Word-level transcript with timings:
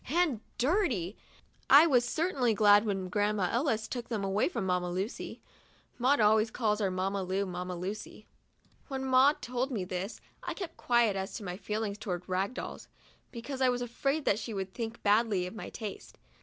And 0.09 0.41
dirty!— 0.57 1.15
I 1.69 1.85
was 1.85 2.03
certainly 2.03 2.55
glad 2.55 2.85
when 2.87 3.07
Grandma 3.07 3.49
Ellis 3.51 3.87
took 3.87 4.09
them 4.09 4.23
away 4.23 4.49
from 4.49 4.65
Mamma 4.65 4.89
Lucy." 4.89 5.43
Maud 5.99 6.19
always 6.19 6.49
calls 6.49 6.81
our 6.81 6.89
Mamma 6.89 7.21
Lu, 7.21 7.45
Mamma 7.45 7.75
Lucy. 7.75 8.25
When 8.87 9.05
Maud 9.05 9.43
told 9.43 9.69
me 9.69 9.85
this, 9.85 10.19
I 10.41 10.55
kept 10.55 10.75
quiet 10.75 11.15
as 11.15 11.35
to 11.35 11.43
my 11.43 11.55
feel 11.55 11.83
ings 11.83 11.99
toward 11.99 12.27
rag 12.27 12.55
dolls, 12.55 12.87
because 13.29 13.61
I 13.61 13.69
was 13.69 13.83
afraid 13.83 14.25
that 14.25 14.39
she 14.39 14.55
would 14.55 14.73
think 14.73 15.03
badly 15.03 15.45
of 15.45 15.53
my 15.53 15.69
taste. 15.69 16.17